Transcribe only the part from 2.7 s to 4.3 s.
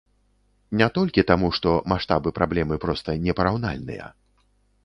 проста непараўнальныя.